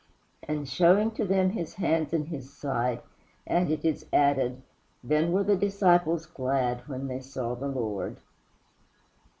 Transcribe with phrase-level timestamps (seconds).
[0.41, 3.03] and showing to them his hands and his side;
[3.45, 4.59] and it is added,
[5.03, 8.17] "Then were the disciples glad when they saw the Lord."